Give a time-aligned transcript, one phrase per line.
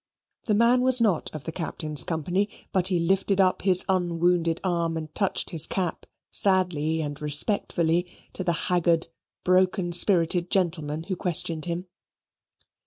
[0.45, 4.97] The man was not of the Captain's company, but he lifted up his unwounded arm
[4.97, 9.09] and touched his cap sadly and respectfully to the haggard
[9.43, 11.85] broken spirited gentleman who questioned him.